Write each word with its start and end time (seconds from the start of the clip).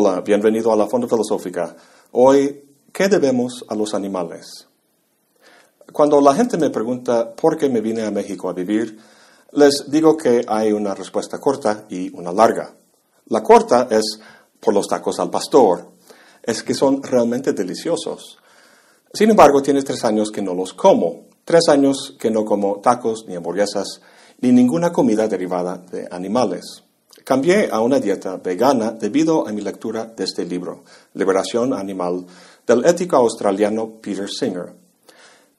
Hola, 0.00 0.20
bienvenido 0.20 0.72
a 0.72 0.76
la 0.76 0.86
Fonda 0.86 1.08
Filosófica. 1.08 1.74
Hoy, 2.12 2.62
¿qué 2.92 3.08
debemos 3.08 3.64
a 3.68 3.74
los 3.74 3.94
animales? 3.94 4.68
Cuando 5.92 6.20
la 6.20 6.36
gente 6.36 6.56
me 6.56 6.70
pregunta 6.70 7.34
por 7.34 7.56
qué 7.56 7.68
me 7.68 7.80
vine 7.80 8.04
a 8.04 8.12
México 8.12 8.48
a 8.48 8.52
vivir, 8.52 8.96
les 9.54 9.90
digo 9.90 10.16
que 10.16 10.44
hay 10.46 10.70
una 10.70 10.94
respuesta 10.94 11.40
corta 11.40 11.86
y 11.88 12.16
una 12.16 12.30
larga. 12.30 12.72
La 13.26 13.42
corta 13.42 13.88
es 13.90 14.20
por 14.60 14.72
los 14.72 14.86
tacos 14.86 15.18
al 15.18 15.30
pastor. 15.30 15.90
Es 16.44 16.62
que 16.62 16.74
son 16.74 17.02
realmente 17.02 17.52
deliciosos. 17.52 18.38
Sin 19.12 19.30
embargo, 19.30 19.60
tiene 19.62 19.82
tres 19.82 20.04
años 20.04 20.30
que 20.30 20.42
no 20.42 20.54
los 20.54 20.74
como. 20.74 21.26
Tres 21.44 21.68
años 21.68 22.14
que 22.20 22.30
no 22.30 22.44
como 22.44 22.78
tacos 22.78 23.24
ni 23.26 23.34
hamburguesas 23.34 24.00
ni 24.42 24.52
ninguna 24.52 24.92
comida 24.92 25.26
derivada 25.26 25.76
de 25.76 26.06
animales. 26.08 26.84
Cambié 27.28 27.68
a 27.70 27.80
una 27.80 28.00
dieta 28.00 28.38
vegana 28.38 28.92
debido 28.92 29.46
a 29.46 29.52
mi 29.52 29.60
lectura 29.60 30.06
de 30.06 30.24
este 30.24 30.46
libro, 30.46 30.84
Liberación 31.12 31.74
Animal, 31.74 32.24
del 32.66 32.86
ético 32.86 33.16
australiano 33.16 34.00
Peter 34.00 34.30
Singer. 34.30 34.72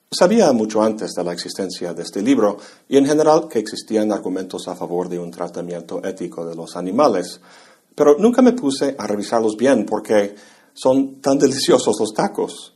Sabía 0.09 0.51
mucho 0.51 0.81
antes 0.81 1.11
de 1.13 1.23
la 1.23 1.31
existencia 1.31 1.93
de 1.93 2.01
este 2.01 2.23
libro 2.23 2.57
y 2.87 2.97
en 2.97 3.05
general 3.05 3.47
que 3.47 3.59
existían 3.59 4.11
argumentos 4.11 4.67
a 4.67 4.75
favor 4.75 5.09
de 5.09 5.19
un 5.19 5.29
tratamiento 5.29 6.03
ético 6.03 6.43
de 6.43 6.55
los 6.55 6.75
animales, 6.75 7.39
pero 7.93 8.17
nunca 8.17 8.41
me 8.41 8.53
puse 8.53 8.95
a 8.97 9.05
revisarlos 9.05 9.55
bien 9.55 9.85
porque 9.85 10.33
son 10.73 11.21
tan 11.21 11.37
deliciosos 11.37 11.99
los 11.99 12.15
tacos. 12.15 12.73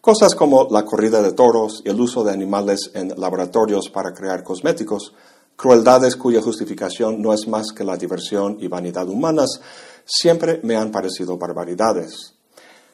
Cosas 0.00 0.34
como 0.34 0.68
la 0.70 0.86
corrida 0.86 1.20
de 1.20 1.32
toros 1.32 1.82
y 1.84 1.90
el 1.90 2.00
uso 2.00 2.24
de 2.24 2.32
animales 2.32 2.92
en 2.94 3.12
laboratorios 3.20 3.90
para 3.90 4.14
crear 4.14 4.42
cosméticos 4.42 5.12
crueldades 5.56 6.16
cuya 6.16 6.42
justificación 6.42 7.20
no 7.20 7.32
es 7.32 7.48
más 7.48 7.72
que 7.72 7.84
la 7.84 7.96
diversión 7.96 8.58
y 8.60 8.68
vanidad 8.68 9.08
humanas, 9.08 9.60
siempre 10.04 10.60
me 10.62 10.76
han 10.76 10.90
parecido 10.90 11.36
barbaridades. 11.38 12.34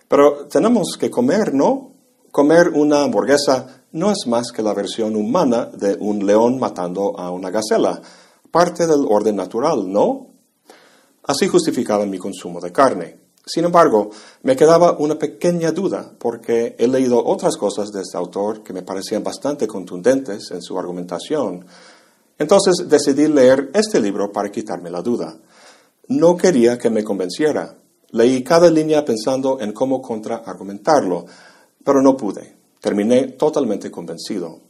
Pero 0.08 0.46
tenemos 0.46 0.96
que 0.98 1.10
comer, 1.10 1.52
¿no? 1.52 1.92
Comer 2.30 2.68
una 2.68 3.02
hamburguesa 3.02 3.82
no 3.92 4.10
es 4.10 4.26
más 4.26 4.52
que 4.52 4.62
la 4.62 4.72
versión 4.72 5.16
humana 5.16 5.66
de 5.66 5.96
un 6.00 6.24
león 6.24 6.58
matando 6.58 7.18
a 7.18 7.30
una 7.30 7.50
gacela, 7.50 8.00
parte 8.50 8.86
del 8.86 9.06
orden 9.08 9.36
natural, 9.36 9.90
¿no? 9.90 10.28
Así 11.24 11.48
justificaba 11.48 12.06
mi 12.06 12.18
consumo 12.18 12.60
de 12.60 12.72
carne. 12.72 13.20
Sin 13.44 13.64
embargo, 13.64 14.10
me 14.42 14.56
quedaba 14.56 14.96
una 14.98 15.18
pequeña 15.18 15.72
duda, 15.72 16.12
porque 16.18 16.76
he 16.78 16.86
leído 16.86 17.24
otras 17.24 17.56
cosas 17.56 17.90
de 17.90 18.02
este 18.02 18.16
autor 18.16 18.62
que 18.62 18.72
me 18.72 18.82
parecían 18.82 19.24
bastante 19.24 19.66
contundentes 19.66 20.50
en 20.52 20.62
su 20.62 20.78
argumentación, 20.78 21.66
entonces 22.42 22.88
decidí 22.88 23.28
leer 23.28 23.70
este 23.72 24.00
libro 24.00 24.30
para 24.30 24.50
quitarme 24.50 24.90
la 24.90 25.00
duda. 25.00 25.38
No 26.08 26.36
quería 26.36 26.76
que 26.76 26.90
me 26.90 27.04
convenciera. 27.04 27.78
Leí 28.10 28.44
cada 28.44 28.70
línea 28.70 29.04
pensando 29.04 29.60
en 29.60 29.72
cómo 29.72 30.02
contraargumentarlo, 30.02 31.24
pero 31.82 32.02
no 32.02 32.16
pude. 32.16 32.56
Terminé 32.80 33.28
totalmente 33.28 33.90
convencido. 33.90 34.60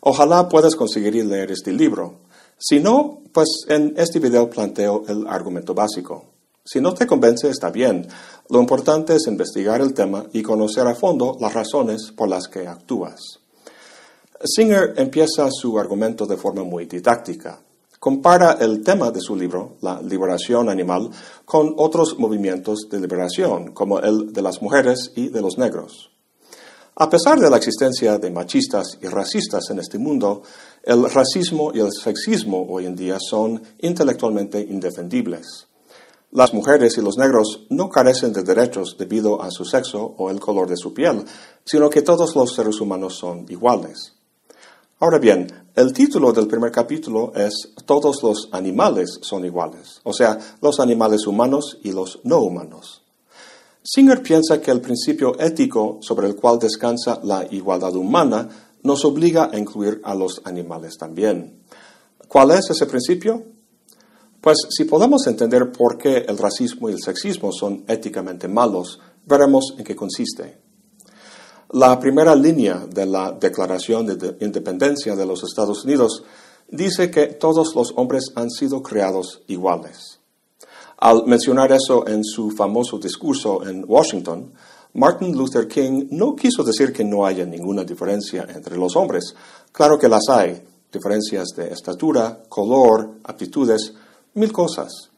Ojalá 0.00 0.48
puedas 0.48 0.76
conseguir 0.76 1.14
leer 1.26 1.50
este 1.50 1.72
libro. 1.72 2.20
Si 2.58 2.80
no, 2.80 3.22
pues 3.32 3.48
en 3.68 3.94
este 3.96 4.18
video 4.18 4.48
planteo 4.48 5.04
el 5.08 5.26
argumento 5.26 5.74
básico. 5.74 6.24
Si 6.64 6.80
no 6.80 6.94
te 6.94 7.06
convence, 7.06 7.50
está 7.50 7.70
bien. 7.70 8.06
Lo 8.48 8.60
importante 8.60 9.16
es 9.16 9.26
investigar 9.26 9.80
el 9.80 9.92
tema 9.92 10.26
y 10.32 10.42
conocer 10.42 10.86
a 10.86 10.94
fondo 10.94 11.36
las 11.40 11.52
razones 11.52 12.12
por 12.16 12.28
las 12.28 12.46
que 12.46 12.68
actúas. 12.68 13.39
Singer 14.42 14.94
empieza 14.96 15.50
su 15.50 15.78
argumento 15.78 16.24
de 16.24 16.38
forma 16.38 16.64
muy 16.64 16.86
didáctica. 16.86 17.60
Compara 17.98 18.56
el 18.58 18.82
tema 18.82 19.10
de 19.10 19.20
su 19.20 19.36
libro, 19.36 19.76
la 19.82 20.00
liberación 20.00 20.70
animal, 20.70 21.10
con 21.44 21.74
otros 21.76 22.18
movimientos 22.18 22.88
de 22.90 23.00
liberación, 23.00 23.72
como 23.72 23.98
el 23.98 24.32
de 24.32 24.40
las 24.40 24.62
mujeres 24.62 25.12
y 25.14 25.28
de 25.28 25.42
los 25.42 25.58
negros. 25.58 26.10
A 26.96 27.10
pesar 27.10 27.38
de 27.38 27.50
la 27.50 27.58
existencia 27.58 28.16
de 28.16 28.30
machistas 28.30 28.96
y 29.02 29.08
racistas 29.08 29.68
en 29.68 29.78
este 29.78 29.98
mundo, 29.98 30.42
el 30.84 31.10
racismo 31.10 31.72
y 31.74 31.80
el 31.80 31.92
sexismo 31.92 32.66
hoy 32.66 32.86
en 32.86 32.96
día 32.96 33.18
son 33.20 33.62
intelectualmente 33.80 34.58
indefendibles. 34.58 35.66
Las 36.32 36.54
mujeres 36.54 36.96
y 36.96 37.02
los 37.02 37.18
negros 37.18 37.66
no 37.68 37.90
carecen 37.90 38.32
de 38.32 38.42
derechos 38.42 38.96
debido 38.98 39.42
a 39.42 39.50
su 39.50 39.66
sexo 39.66 40.14
o 40.16 40.30
el 40.30 40.40
color 40.40 40.66
de 40.66 40.78
su 40.78 40.94
piel, 40.94 41.24
sino 41.62 41.90
que 41.90 42.00
todos 42.00 42.34
los 42.34 42.54
seres 42.54 42.80
humanos 42.80 43.18
son 43.18 43.44
iguales. 43.50 44.14
Ahora 45.02 45.18
bien, 45.18 45.46
el 45.76 45.94
título 45.94 46.30
del 46.30 46.46
primer 46.46 46.70
capítulo 46.70 47.32
es 47.34 47.72
Todos 47.86 48.22
los 48.22 48.50
animales 48.52 49.18
son 49.22 49.46
iguales, 49.46 49.98
o 50.02 50.12
sea, 50.12 50.38
los 50.60 50.78
animales 50.78 51.26
humanos 51.26 51.78
y 51.82 51.92
los 51.92 52.20
no 52.24 52.40
humanos. 52.42 53.02
Singer 53.82 54.22
piensa 54.22 54.60
que 54.60 54.70
el 54.70 54.82
principio 54.82 55.40
ético 55.40 56.00
sobre 56.02 56.26
el 56.26 56.36
cual 56.36 56.58
descansa 56.58 57.18
la 57.24 57.46
igualdad 57.50 57.96
humana 57.96 58.46
nos 58.82 59.06
obliga 59.06 59.48
a 59.50 59.58
incluir 59.58 60.02
a 60.04 60.14
los 60.14 60.42
animales 60.44 60.98
también. 60.98 61.62
¿Cuál 62.28 62.50
es 62.50 62.68
ese 62.68 62.84
principio? 62.84 63.42
Pues 64.42 64.58
si 64.68 64.84
podemos 64.84 65.26
entender 65.26 65.72
por 65.72 65.96
qué 65.96 66.26
el 66.28 66.36
racismo 66.36 66.90
y 66.90 66.92
el 66.92 67.00
sexismo 67.00 67.52
son 67.52 67.84
éticamente 67.88 68.48
malos, 68.48 69.00
veremos 69.24 69.74
en 69.78 69.84
qué 69.84 69.96
consiste. 69.96 70.58
La 71.72 72.00
primera 72.00 72.34
línea 72.34 72.84
de 72.92 73.06
la 73.06 73.30
Declaración 73.30 74.04
de 74.04 74.36
Independencia 74.40 75.14
de 75.14 75.24
los 75.24 75.44
Estados 75.44 75.84
Unidos 75.84 76.24
dice 76.68 77.12
que 77.12 77.28
todos 77.28 77.76
los 77.76 77.92
hombres 77.94 78.32
han 78.34 78.50
sido 78.50 78.82
creados 78.82 79.42
iguales. 79.46 80.18
Al 80.96 81.26
mencionar 81.26 81.70
eso 81.70 82.08
en 82.08 82.24
su 82.24 82.50
famoso 82.50 82.98
discurso 82.98 83.64
en 83.64 83.84
Washington, 83.86 84.52
Martin 84.94 85.36
Luther 85.36 85.68
King 85.68 86.08
no 86.10 86.34
quiso 86.34 86.64
decir 86.64 86.92
que 86.92 87.04
no 87.04 87.24
haya 87.24 87.46
ninguna 87.46 87.84
diferencia 87.84 88.48
entre 88.52 88.76
los 88.76 88.96
hombres. 88.96 89.32
Claro 89.70 89.96
que 89.96 90.08
las 90.08 90.28
hay, 90.28 90.60
diferencias 90.92 91.50
de 91.56 91.68
estatura, 91.68 92.42
color, 92.48 93.18
aptitudes, 93.22 93.94
mil 94.34 94.50
cosas. 94.50 95.10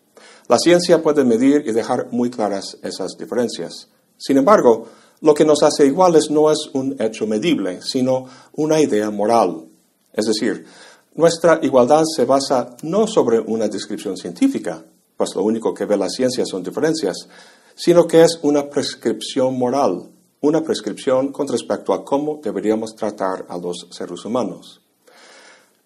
La 0.49 0.59
ciencia 0.59 1.03
puede 1.03 1.25
medir 1.25 1.65
y 1.67 1.73
dejar 1.73 2.09
muy 2.11 2.29
claras 2.31 2.77
esas 2.83 3.17
diferencias. 3.19 3.89
Sin 4.19 4.37
embargo, 4.37 4.87
lo 5.23 5.35
que 5.35 5.45
nos 5.45 5.63
hace 5.63 5.87
iguales 5.87 6.31
no 6.31 6.51
es 6.51 6.69
un 6.75 6.97
hecho 6.99 7.27
medible, 7.27 7.81
sino 7.81 8.27
una 8.55 8.81
idea 8.81 9.11
moral. 9.11 9.65
Es 10.13 10.27
decir, 10.27 10.67
nuestra 11.15 11.61
igualdad 11.63 12.03
se 12.05 12.25
basa 12.25 12.77
no 12.83 13.07
sobre 13.07 13.39
una 13.39 13.69
descripción 13.69 14.17
científica, 14.17 14.85
pues 15.17 15.35
lo 15.37 15.45
único 15.45 15.73
que 15.73 15.85
ve 15.85 15.97
la 15.97 16.09
ciencia 16.09 16.45
son 16.45 16.65
diferencias, 16.65 17.29
sino 17.75 18.07
que 18.07 18.23
es 18.23 18.41
una 18.43 18.69
prescripción 18.69 19.57
moral, 19.57 20.11
una 20.41 20.61
prescripción 20.63 21.31
con 21.31 21.47
respecto 21.47 21.93
a 21.95 22.05
cómo 22.05 22.41
deberíamos 22.43 22.97
tratar 22.97 23.47
a 23.49 23.57
los 23.57 23.87
seres 23.91 24.25
humanos. 24.25 24.81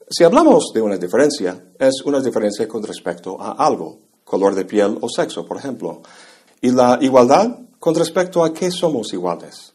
Si 0.08 0.24
hablamos 0.24 0.70
de 0.72 0.80
una 0.80 0.96
diferencia, 0.96 1.72
es 1.78 2.00
una 2.04 2.20
diferencia 2.20 2.66
con 2.66 2.82
respecto 2.82 3.40
a 3.40 3.52
algo, 3.52 3.98
color 4.24 4.54
de 4.54 4.64
piel 4.64 4.96
o 5.00 5.08
sexo, 5.10 5.44
por 5.44 5.58
ejemplo. 5.58 6.00
Y 6.62 6.70
la 6.70 6.98
igualdad 7.02 7.65
con 7.78 7.94
respecto 7.94 8.44
a 8.44 8.52
qué 8.52 8.70
somos 8.70 9.12
iguales. 9.12 9.74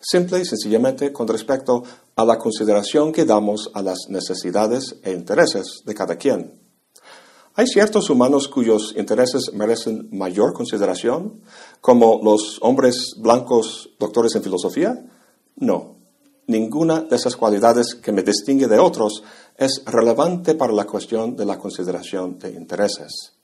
Simple 0.00 0.40
y 0.40 0.44
sencillamente 0.44 1.12
con 1.12 1.26
respecto 1.26 1.82
a 2.14 2.24
la 2.24 2.38
consideración 2.38 3.12
que 3.12 3.24
damos 3.24 3.70
a 3.74 3.82
las 3.82 4.08
necesidades 4.08 4.96
e 5.02 5.12
intereses 5.12 5.82
de 5.84 5.94
cada 5.94 6.16
quien. 6.16 6.66
¿Hay 7.54 7.66
ciertos 7.66 8.10
humanos 8.10 8.48
cuyos 8.48 8.94
intereses 8.98 9.52
merecen 9.54 10.08
mayor 10.12 10.52
consideración, 10.52 11.40
como 11.80 12.20
los 12.22 12.58
hombres 12.60 13.14
blancos 13.16 13.88
doctores 13.98 14.34
en 14.34 14.42
filosofía? 14.42 15.06
No. 15.56 15.96
Ninguna 16.46 17.00
de 17.00 17.16
esas 17.16 17.34
cualidades 17.34 17.94
que 17.94 18.12
me 18.12 18.22
distingue 18.22 18.68
de 18.68 18.78
otros 18.78 19.24
es 19.56 19.82
relevante 19.86 20.54
para 20.54 20.74
la 20.74 20.84
cuestión 20.84 21.34
de 21.34 21.46
la 21.46 21.58
consideración 21.58 22.38
de 22.38 22.50
intereses. 22.50 23.35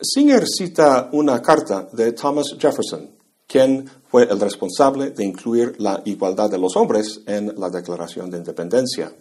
Singer 0.00 0.46
cita 0.46 1.08
una 1.12 1.42
carta 1.42 1.88
de 1.92 2.12
Thomas 2.12 2.54
Jefferson, 2.56 3.10
quien 3.48 3.84
fue 4.08 4.30
el 4.30 4.38
responsable 4.38 5.10
de 5.10 5.24
incluir 5.24 5.74
la 5.80 6.02
igualdad 6.04 6.48
de 6.48 6.58
los 6.58 6.76
hombres 6.76 7.22
en 7.26 7.54
la 7.58 7.68
Declaración 7.68 8.30
de 8.30 8.38
Independencia. 8.38 9.12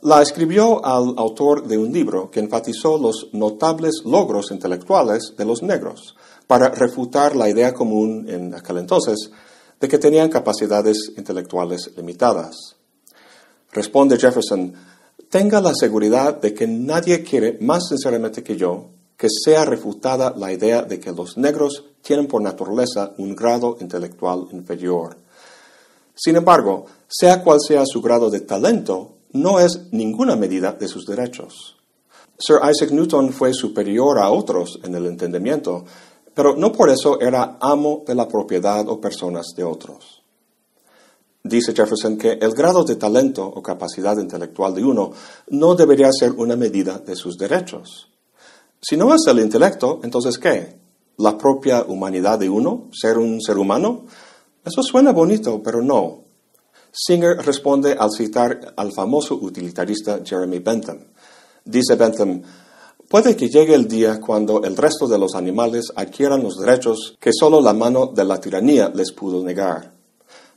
La 0.00 0.20
escribió 0.20 0.84
al 0.84 1.14
autor 1.16 1.68
de 1.68 1.78
un 1.78 1.92
libro 1.92 2.28
que 2.28 2.40
enfatizó 2.40 2.98
los 2.98 3.28
notables 3.34 4.02
logros 4.04 4.50
intelectuales 4.50 5.34
de 5.38 5.44
los 5.44 5.62
negros 5.62 6.16
para 6.48 6.70
refutar 6.70 7.36
la 7.36 7.48
idea 7.48 7.72
común 7.72 8.28
en 8.28 8.52
aquel 8.54 8.78
entonces 8.78 9.30
de 9.78 9.86
que 9.86 9.98
tenían 9.98 10.28
capacidades 10.28 11.12
intelectuales 11.16 11.92
limitadas. 11.96 12.56
Responde 13.70 14.18
Jefferson, 14.18 14.74
tenga 15.28 15.60
la 15.60 15.72
seguridad 15.72 16.40
de 16.40 16.52
que 16.52 16.66
nadie 16.66 17.22
quiere 17.22 17.58
más 17.60 17.86
sinceramente 17.88 18.42
que 18.42 18.56
yo 18.56 18.90
que 19.22 19.28
sea 19.30 19.64
refutada 19.64 20.34
la 20.36 20.52
idea 20.52 20.82
de 20.82 20.98
que 20.98 21.12
los 21.12 21.36
negros 21.36 21.84
tienen 22.02 22.26
por 22.26 22.42
naturaleza 22.42 23.12
un 23.18 23.36
grado 23.36 23.76
intelectual 23.78 24.48
inferior. 24.50 25.16
Sin 26.12 26.34
embargo, 26.34 26.86
sea 27.06 27.40
cual 27.40 27.60
sea 27.64 27.84
su 27.86 28.02
grado 28.02 28.30
de 28.30 28.40
talento, 28.40 29.18
no 29.30 29.60
es 29.60 29.92
ninguna 29.92 30.34
medida 30.34 30.72
de 30.72 30.88
sus 30.88 31.06
derechos. 31.06 31.76
Sir 32.36 32.56
Isaac 32.68 32.90
Newton 32.90 33.32
fue 33.32 33.54
superior 33.54 34.18
a 34.18 34.28
otros 34.28 34.80
en 34.82 34.92
el 34.96 35.06
entendimiento, 35.06 35.84
pero 36.34 36.56
no 36.56 36.72
por 36.72 36.90
eso 36.90 37.20
era 37.20 37.58
amo 37.60 38.02
de 38.04 38.16
la 38.16 38.26
propiedad 38.26 38.88
o 38.88 39.00
personas 39.00 39.52
de 39.56 39.62
otros. 39.62 40.24
Dice 41.44 41.72
Jefferson 41.72 42.18
que 42.18 42.32
el 42.32 42.54
grado 42.54 42.82
de 42.82 42.96
talento 42.96 43.46
o 43.46 43.62
capacidad 43.62 44.18
intelectual 44.18 44.74
de 44.74 44.82
uno 44.82 45.12
no 45.50 45.76
debería 45.76 46.10
ser 46.10 46.32
una 46.32 46.56
medida 46.56 46.98
de 46.98 47.14
sus 47.14 47.38
derechos. 47.38 48.08
Si 48.84 48.96
no 48.96 49.14
es 49.14 49.24
el 49.28 49.38
intelecto, 49.38 50.00
entonces 50.02 50.38
¿qué? 50.38 50.76
¿La 51.18 51.38
propia 51.38 51.84
humanidad 51.86 52.40
de 52.40 52.50
uno? 52.50 52.88
¿Ser 52.92 53.16
un 53.16 53.40
ser 53.40 53.56
humano? 53.56 54.06
Eso 54.64 54.82
suena 54.82 55.12
bonito, 55.12 55.62
pero 55.62 55.80
no. 55.80 56.24
Singer 56.90 57.36
responde 57.46 57.92
al 57.92 58.10
citar 58.10 58.74
al 58.76 58.92
famoso 58.92 59.36
utilitarista 59.36 60.18
Jeremy 60.24 60.58
Bentham. 60.58 60.98
Dice 61.64 61.94
Bentham, 61.94 62.42
puede 63.08 63.36
que 63.36 63.48
llegue 63.48 63.76
el 63.76 63.86
día 63.86 64.20
cuando 64.20 64.64
el 64.64 64.76
resto 64.76 65.06
de 65.06 65.16
los 65.16 65.36
animales 65.36 65.92
adquieran 65.94 66.42
los 66.42 66.58
derechos 66.58 67.16
que 67.20 67.30
solo 67.32 67.60
la 67.60 67.74
mano 67.74 68.06
de 68.08 68.24
la 68.24 68.40
tiranía 68.40 68.90
les 68.92 69.12
pudo 69.12 69.44
negar. 69.44 69.92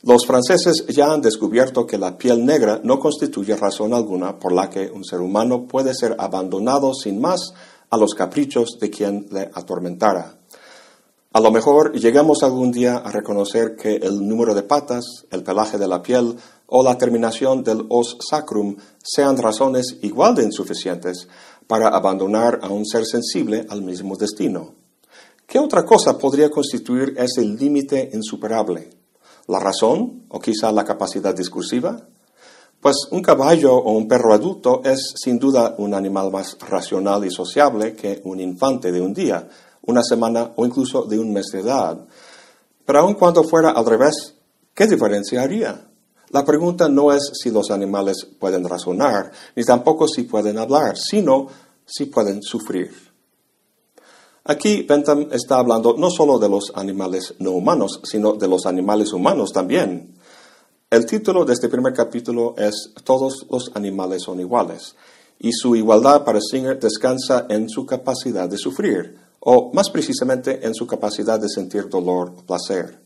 Los 0.02 0.26
franceses 0.26 0.84
ya 0.88 1.14
han 1.14 1.22
descubierto 1.22 1.86
que 1.86 2.00
la 2.00 2.18
piel 2.18 2.44
negra 2.44 2.82
no 2.84 3.00
constituye 3.00 3.56
razón 3.56 3.94
alguna 3.94 4.40
por 4.40 4.52
la 4.52 4.68
que 4.68 4.90
un 4.92 5.04
ser 5.04 5.22
humano 5.22 5.68
puede 5.68 5.94
ser 5.94 6.16
abandonado 6.18 6.92
sin 6.96 7.22
más 7.22 7.54
a 7.96 7.98
los 7.98 8.14
caprichos 8.14 8.78
de 8.80 8.90
quien 8.90 9.28
le 9.32 9.50
atormentara. 9.54 10.38
A 11.32 11.40
lo 11.40 11.50
mejor 11.50 11.94
llegamos 11.94 12.44
algún 12.44 12.72
día 12.72 12.98
a 12.98 13.12
reconocer 13.12 13.76
que 13.76 13.96
el 13.96 14.28
número 14.28 14.54
de 14.54 14.64
patas, 14.64 15.26
el 15.32 15.44
pelaje 15.44 15.78
de 15.78 15.88
la 15.88 16.02
piel 16.02 16.36
o 16.68 16.84
la 16.84 16.98
terminación 16.98 17.64
del 17.64 17.86
os 17.90 18.18
sacrum 18.30 18.76
sean 19.02 19.38
razones 19.38 19.98
igual 20.02 20.36
de 20.36 20.44
insuficientes 20.44 21.28
para 21.68 21.88
abandonar 21.88 22.60
a 22.62 22.70
un 22.70 22.86
ser 22.86 23.06
sensible 23.06 23.66
al 23.70 23.82
mismo 23.82 24.18
destino. 24.18 24.76
¿Qué 25.48 25.58
otra 25.58 25.84
cosa 25.86 26.18
podría 26.18 26.50
constituir 26.50 27.16
ese 27.18 27.44
límite 27.44 28.10
insuperable? 28.14 28.90
¿La 29.48 29.60
razón 29.60 30.26
o 30.30 30.40
quizá 30.40 30.72
la 30.72 30.84
capacidad 30.84 31.36
discursiva? 31.36 32.08
Pues 32.86 33.08
un 33.10 33.24
caballo 33.24 33.74
o 33.74 33.94
un 33.94 34.08
perro 34.08 34.32
adulto 34.32 34.84
es 34.84 35.16
sin 35.16 35.40
duda 35.40 35.74
un 35.80 35.96
animal 35.96 36.30
más 36.30 36.56
racional 36.60 37.26
y 37.26 37.32
sociable 37.32 37.96
que 37.96 38.22
un 38.26 38.40
infante 38.40 38.92
de 38.92 39.02
un 39.02 39.12
día, 39.12 39.50
una 39.88 40.04
semana 40.04 40.52
o 40.56 40.68
incluso 40.68 41.02
de 41.02 41.18
un 41.18 41.34
mes 41.34 41.48
de 41.52 41.62
edad. 41.62 42.06
Pero 42.86 43.00
aun 43.00 43.16
cuando 43.16 43.44
fuera 43.44 43.72
al 43.72 43.88
revés, 43.88 44.36
¿qué 44.76 44.86
diferencia 44.86 45.42
haría? 45.42 45.90
La 46.30 46.46
pregunta 46.46 46.88
no 46.88 47.12
es 47.12 47.32
si 47.34 47.50
los 47.50 47.72
animales 47.72 48.28
pueden 48.40 48.64
razonar, 48.70 49.32
ni 49.56 49.64
tampoco 49.64 50.08
si 50.08 50.22
pueden 50.22 50.60
hablar, 50.60 50.96
sino 50.96 51.48
si 51.88 52.06
pueden 52.06 52.44
sufrir. 52.44 52.92
Aquí 54.44 54.84
Bentham 54.84 55.30
está 55.32 55.58
hablando 55.58 55.96
no 55.98 56.12
solo 56.12 56.38
de 56.38 56.50
los 56.50 56.72
animales 56.76 57.34
no 57.40 57.50
humanos, 57.50 58.00
sino 58.04 58.34
de 58.34 58.48
los 58.48 58.68
animales 58.68 59.12
humanos 59.12 59.52
también. 59.52 60.15
El 60.92 61.08
título 61.08 61.46
de 61.46 61.54
este 61.54 61.68
primer 61.68 61.94
capítulo 61.94 62.54
es 62.60 62.92
Todos 63.04 63.48
los 63.50 63.72
animales 63.74 64.22
son 64.22 64.40
iguales, 64.40 64.96
y 65.40 65.52
su 65.52 65.76
igualdad 65.76 66.24
para 66.24 66.40
Singer 66.40 66.80
descansa 66.80 67.48
en 67.50 67.68
su 67.70 67.88
capacidad 67.88 68.48
de 68.48 68.60
sufrir, 68.60 69.18
o 69.40 69.74
más 69.74 69.90
precisamente 69.90 70.64
en 70.64 70.76
su 70.76 70.86
capacidad 70.86 71.40
de 71.40 71.50
sentir 71.50 71.90
dolor 71.90 72.36
o 72.38 72.46
placer. 72.46 73.00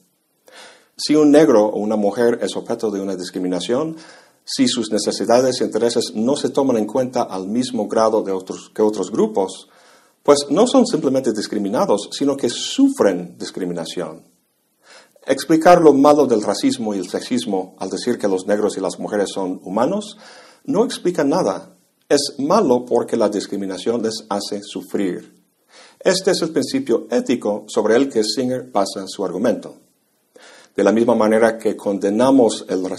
Si 0.98 1.16
un 1.16 1.32
negro 1.32 1.68
o 1.68 1.80
una 1.80 1.96
mujer 1.96 2.40
es 2.42 2.58
objeto 2.58 2.92
de 2.92 3.00
una 3.00 3.16
discriminación, 3.16 3.96
si 4.44 4.68
sus 4.68 4.92
necesidades 4.92 5.62
e 5.62 5.64
intereses 5.64 6.12
no 6.14 6.36
se 6.36 6.50
toman 6.50 6.76
en 6.76 6.86
cuenta 6.86 7.24
al 7.24 7.48
mismo 7.48 7.88
grado 7.88 8.26
que 8.26 8.82
otros 8.82 9.10
grupos, 9.10 9.70
pues 10.22 10.48
no 10.50 10.68
son 10.68 10.86
simplemente 10.86 11.32
discriminados, 11.32 12.10
sino 12.12 12.36
que 12.36 12.50
sufren 12.50 13.38
discriminación. 13.38 14.29
Explicar 15.30 15.80
lo 15.80 15.94
malo 15.94 16.26
del 16.26 16.42
racismo 16.42 16.96
y 16.96 16.98
el 16.98 17.08
sexismo 17.08 17.76
al 17.78 17.92
decir 17.92 18.18
que 18.18 18.28
los 18.28 18.48
negros 18.48 18.78
y 18.78 18.82
las 18.82 18.98
mujeres 18.98 19.30
son 19.32 19.62
humanos 19.64 20.18
no 20.64 20.84
explica 20.84 21.24
nada. 21.24 21.76
Es 22.10 22.34
malo 22.40 22.84
porque 22.84 23.16
la 23.16 23.30
discriminación 23.30 24.02
les 24.02 24.26
hace 24.28 24.64
sufrir. 24.64 25.40
Este 26.00 26.32
es 26.32 26.42
el 26.42 26.50
principio 26.50 27.06
ético 27.12 27.66
sobre 27.68 27.96
el 27.96 28.10
que 28.10 28.24
Singer 28.24 28.72
basa 28.72 29.06
su 29.06 29.24
argumento. 29.24 29.76
De 30.76 30.84
la 30.84 30.92
misma 30.92 31.14
manera 31.14 31.60
que 31.60 31.78
condenamos 31.78 32.66
el, 32.68 32.90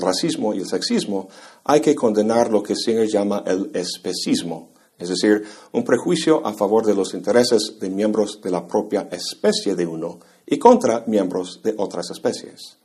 racismo 0.00 0.54
y 0.54 0.58
el 0.58 0.68
sexismo, 0.68 1.28
hay 1.64 1.80
que 1.80 1.96
condenar 1.96 2.52
lo 2.52 2.62
que 2.62 2.76
Singer 2.76 3.08
llama 3.08 3.42
el 3.44 3.68
especismo, 3.74 4.70
es 4.96 5.08
decir, 5.08 5.42
un 5.72 5.82
prejuicio 5.82 6.46
a 6.46 6.52
favor 6.52 6.86
de 6.86 6.94
los 6.94 7.14
intereses 7.14 7.78
de 7.80 7.90
miembros 7.90 8.40
de 8.40 8.50
la 8.52 8.68
propia 8.68 9.08
especie 9.10 9.74
de 9.74 9.86
uno 9.86 10.20
y 10.46 10.58
contra 10.58 11.04
miembros 11.06 11.60
de 11.62 11.74
otras 11.76 12.10
especies. 12.10 12.76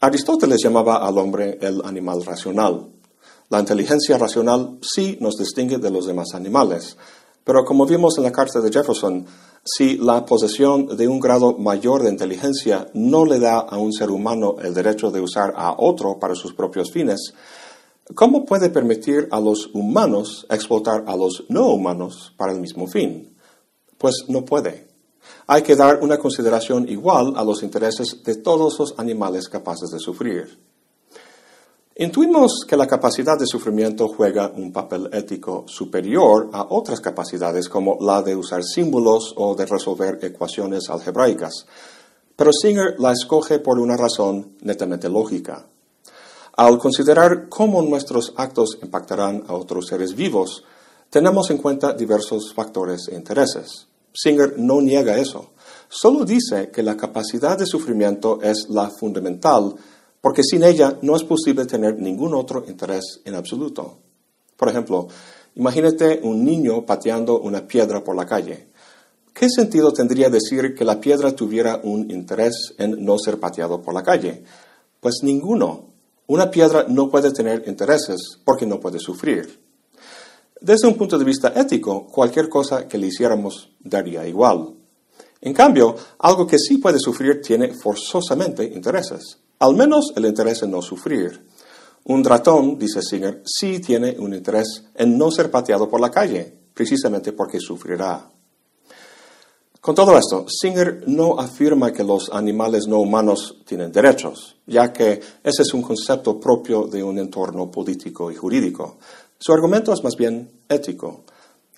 Aristóteles 0.00 0.62
llamaba 0.62 0.96
al 0.96 1.16
hombre 1.18 1.58
el 1.62 1.80
animal 1.84 2.24
racional. 2.24 2.88
La 3.48 3.60
inteligencia 3.60 4.18
racional 4.18 4.78
sí 4.82 5.16
nos 5.20 5.36
distingue 5.36 5.78
de 5.78 5.90
los 5.90 6.06
demás 6.06 6.34
animales, 6.34 6.96
pero 7.44 7.64
como 7.64 7.86
vimos 7.86 8.16
en 8.16 8.24
la 8.24 8.32
carta 8.32 8.60
de 8.60 8.72
Jefferson, 8.72 9.26
si 9.64 9.96
la 9.96 10.24
posesión 10.24 10.96
de 10.96 11.08
un 11.08 11.20
grado 11.20 11.56
mayor 11.58 12.02
de 12.02 12.10
inteligencia 12.10 12.88
no 12.94 13.24
le 13.24 13.38
da 13.38 13.60
a 13.60 13.78
un 13.78 13.92
ser 13.92 14.10
humano 14.10 14.56
el 14.62 14.74
derecho 14.74 15.10
de 15.10 15.20
usar 15.20 15.54
a 15.56 15.74
otro 15.78 16.18
para 16.18 16.34
sus 16.34 16.54
propios 16.54 16.90
fines, 16.90 17.32
¿cómo 18.14 18.44
puede 18.44 18.68
permitir 18.70 19.28
a 19.30 19.40
los 19.40 19.70
humanos 19.72 20.46
explotar 20.50 21.04
a 21.06 21.16
los 21.16 21.44
no 21.48 21.68
humanos 21.68 22.34
para 22.36 22.52
el 22.52 22.60
mismo 22.60 22.86
fin? 22.86 23.36
Pues 23.96 24.24
no 24.28 24.44
puede. 24.44 24.93
Hay 25.46 25.62
que 25.62 25.76
dar 25.76 26.00
una 26.02 26.18
consideración 26.18 26.88
igual 26.88 27.34
a 27.36 27.44
los 27.44 27.62
intereses 27.62 28.22
de 28.24 28.36
todos 28.36 28.78
los 28.78 28.94
animales 28.98 29.48
capaces 29.48 29.90
de 29.90 29.98
sufrir. 29.98 30.58
Intuimos 31.96 32.64
que 32.66 32.76
la 32.76 32.88
capacidad 32.88 33.38
de 33.38 33.46
sufrimiento 33.46 34.08
juega 34.08 34.50
un 34.56 34.72
papel 34.72 35.08
ético 35.12 35.64
superior 35.68 36.48
a 36.52 36.66
otras 36.70 37.00
capacidades 37.00 37.68
como 37.68 37.98
la 38.00 38.20
de 38.22 38.34
usar 38.34 38.64
símbolos 38.64 39.32
o 39.36 39.54
de 39.54 39.66
resolver 39.66 40.18
ecuaciones 40.22 40.90
algebraicas, 40.90 41.66
pero 42.34 42.50
Singer 42.52 42.98
la 42.98 43.12
escoge 43.12 43.60
por 43.60 43.78
una 43.78 43.96
razón 43.96 44.56
netamente 44.62 45.08
lógica. 45.08 45.66
Al 46.56 46.78
considerar 46.78 47.48
cómo 47.48 47.82
nuestros 47.82 48.32
actos 48.36 48.78
impactarán 48.82 49.44
a 49.46 49.54
otros 49.54 49.86
seres 49.86 50.16
vivos, 50.16 50.64
tenemos 51.10 51.50
en 51.50 51.58
cuenta 51.58 51.92
diversos 51.92 52.52
factores 52.54 53.08
e 53.08 53.14
intereses. 53.14 53.86
Singer 54.14 54.58
no 54.58 54.80
niega 54.80 55.18
eso, 55.18 55.50
solo 55.88 56.24
dice 56.24 56.70
que 56.70 56.82
la 56.84 56.96
capacidad 56.96 57.58
de 57.58 57.66
sufrimiento 57.66 58.40
es 58.40 58.66
la 58.68 58.90
fundamental 58.90 59.74
porque 60.20 60.42
sin 60.42 60.62
ella 60.62 60.98
no 61.02 61.16
es 61.16 61.24
posible 61.24 61.66
tener 61.66 61.98
ningún 61.98 62.32
otro 62.32 62.64
interés 62.66 63.20
en 63.24 63.34
absoluto. 63.34 63.98
Por 64.56 64.68
ejemplo, 64.68 65.08
imagínate 65.56 66.20
un 66.22 66.44
niño 66.44 66.86
pateando 66.86 67.40
una 67.40 67.66
piedra 67.66 68.02
por 68.02 68.16
la 68.16 68.24
calle. 68.24 68.68
¿Qué 69.34 69.50
sentido 69.50 69.92
tendría 69.92 70.30
decir 70.30 70.74
que 70.74 70.84
la 70.84 71.00
piedra 71.00 71.34
tuviera 71.34 71.80
un 71.82 72.10
interés 72.10 72.72
en 72.78 73.04
no 73.04 73.18
ser 73.18 73.40
pateado 73.40 73.82
por 73.82 73.92
la 73.92 74.02
calle? 74.02 74.44
Pues 75.00 75.16
ninguno. 75.22 75.90
Una 76.28 76.50
piedra 76.50 76.86
no 76.88 77.10
puede 77.10 77.32
tener 77.32 77.64
intereses 77.66 78.38
porque 78.44 78.64
no 78.64 78.80
puede 78.80 79.00
sufrir. 79.00 79.63
Desde 80.60 80.88
un 80.88 80.94
punto 80.94 81.18
de 81.18 81.24
vista 81.24 81.52
ético, 81.54 82.06
cualquier 82.06 82.48
cosa 82.48 82.88
que 82.88 82.98
le 82.98 83.08
hiciéramos 83.08 83.70
daría 83.80 84.26
igual. 84.26 84.74
En 85.40 85.52
cambio, 85.52 85.94
algo 86.18 86.46
que 86.46 86.58
sí 86.58 86.78
puede 86.78 86.98
sufrir 86.98 87.42
tiene 87.42 87.74
forzosamente 87.74 88.64
intereses 88.64 89.38
al 89.64 89.74
menos 89.74 90.12
el 90.16 90.26
interés 90.26 90.62
en 90.62 90.70
no 90.70 90.82
sufrir. 90.82 91.46
Un 92.04 92.22
ratón, 92.22 92.78
dice 92.78 93.00
Singer, 93.00 93.42
sí 93.46 93.80
tiene 93.80 94.16
un 94.18 94.34
interés 94.34 94.84
en 94.94 95.16
no 95.16 95.30
ser 95.30 95.50
pateado 95.50 95.88
por 95.88 96.00
la 96.00 96.10
calle, 96.10 96.52
precisamente 96.74 97.32
porque 97.32 97.58
sufrirá. 97.60 98.30
Con 99.80 99.94
todo 99.94 100.16
esto, 100.16 100.46
Singer 100.48 101.04
no 101.06 101.38
afirma 101.38 101.92
que 101.92 102.04
los 102.04 102.30
animales 102.30 102.86
no 102.86 103.00
humanos 103.00 103.62
tienen 103.66 103.92
derechos, 103.92 104.56
ya 104.66 104.92
que 104.92 105.20
ese 105.42 105.62
es 105.62 105.74
un 105.74 105.82
concepto 105.82 106.38
propio 106.40 106.86
de 106.86 107.02
un 107.02 107.18
entorno 107.18 107.70
político 107.70 108.30
y 108.30 108.34
jurídico. 108.34 108.98
Su 109.46 109.52
argumento 109.52 109.92
es 109.92 110.02
más 110.02 110.16
bien 110.16 110.62
ético. 110.70 111.24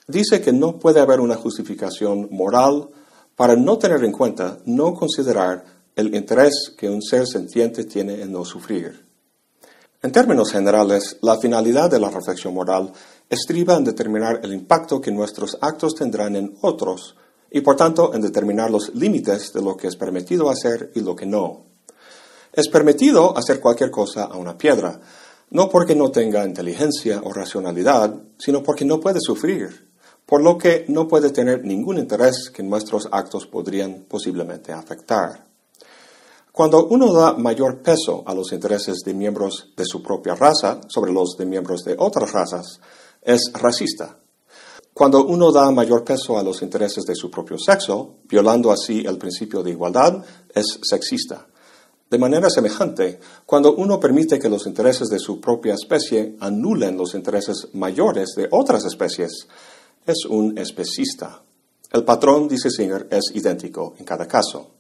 Dice 0.06 0.40
que 0.40 0.52
no 0.52 0.78
puede 0.78 1.00
haber 1.00 1.18
una 1.18 1.34
justificación 1.34 2.28
moral 2.30 2.90
para 3.34 3.56
no 3.56 3.76
tener 3.76 4.04
en 4.04 4.12
cuenta, 4.12 4.58
no 4.66 4.94
considerar 4.94 5.64
el 5.96 6.14
interés 6.14 6.72
que 6.78 6.88
un 6.88 7.02
ser 7.02 7.26
sentiente 7.26 7.82
tiene 7.82 8.22
en 8.22 8.30
no 8.30 8.44
sufrir. 8.44 9.04
En 10.00 10.12
términos 10.12 10.52
generales, 10.52 11.16
la 11.22 11.40
finalidad 11.40 11.90
de 11.90 11.98
la 11.98 12.08
reflexión 12.08 12.54
moral 12.54 12.92
estriba 13.28 13.74
en 13.74 13.82
determinar 13.82 14.38
el 14.44 14.52
impacto 14.52 15.00
que 15.00 15.10
nuestros 15.10 15.58
actos 15.60 15.96
tendrán 15.96 16.36
en 16.36 16.56
otros 16.60 17.16
y 17.50 17.62
por 17.62 17.74
tanto 17.74 18.14
en 18.14 18.22
determinar 18.22 18.70
los 18.70 18.94
límites 18.94 19.52
de 19.52 19.62
lo 19.62 19.76
que 19.76 19.88
es 19.88 19.96
permitido 19.96 20.50
hacer 20.50 20.92
y 20.94 21.00
lo 21.00 21.16
que 21.16 21.26
no. 21.26 21.64
Es 22.52 22.68
permitido 22.68 23.36
hacer 23.36 23.58
cualquier 23.58 23.90
cosa 23.90 24.22
a 24.22 24.36
una 24.36 24.56
piedra, 24.56 25.00
no 25.50 25.68
porque 25.68 25.94
no 25.94 26.10
tenga 26.10 26.44
inteligencia 26.44 27.20
o 27.22 27.32
racionalidad, 27.32 28.14
sino 28.38 28.62
porque 28.62 28.84
no 28.84 29.00
puede 29.00 29.20
sufrir, 29.20 29.90
por 30.24 30.42
lo 30.42 30.58
que 30.58 30.84
no 30.88 31.06
puede 31.06 31.30
tener 31.30 31.64
ningún 31.64 31.98
interés 31.98 32.50
que 32.50 32.62
nuestros 32.62 33.08
actos 33.12 33.46
podrían 33.46 34.04
posiblemente 34.08 34.72
afectar. 34.72 35.46
Cuando 36.50 36.86
uno 36.86 37.12
da 37.12 37.34
mayor 37.34 37.82
peso 37.82 38.22
a 38.26 38.34
los 38.34 38.50
intereses 38.52 39.02
de 39.04 39.12
miembros 39.12 39.72
de 39.76 39.84
su 39.84 40.02
propia 40.02 40.34
raza 40.34 40.80
sobre 40.88 41.12
los 41.12 41.36
de 41.36 41.44
miembros 41.44 41.84
de 41.84 41.94
otras 41.98 42.32
razas, 42.32 42.80
es 43.20 43.52
racista. 43.52 44.16
Cuando 44.94 45.26
uno 45.26 45.52
da 45.52 45.70
mayor 45.70 46.02
peso 46.02 46.38
a 46.38 46.42
los 46.42 46.62
intereses 46.62 47.04
de 47.04 47.14
su 47.14 47.30
propio 47.30 47.58
sexo, 47.58 48.14
violando 48.24 48.72
así 48.72 49.04
el 49.06 49.18
principio 49.18 49.62
de 49.62 49.72
igualdad, 49.72 50.24
es 50.54 50.78
sexista. 50.82 51.46
De 52.08 52.18
manera 52.18 52.48
semejante, 52.48 53.18
cuando 53.44 53.74
uno 53.74 53.98
permite 53.98 54.38
que 54.38 54.48
los 54.48 54.66
intereses 54.66 55.08
de 55.08 55.18
su 55.18 55.40
propia 55.40 55.74
especie 55.74 56.36
anulen 56.38 56.96
los 56.96 57.14
intereses 57.14 57.68
mayores 57.72 58.34
de 58.36 58.48
otras 58.52 58.84
especies, 58.84 59.48
es 60.06 60.24
un 60.24 60.56
especista. 60.56 61.42
El 61.92 62.04
patrón, 62.04 62.46
dice 62.46 62.70
Singer, 62.70 63.08
es 63.10 63.32
idéntico 63.34 63.94
en 63.98 64.04
cada 64.04 64.28
caso. 64.28 64.70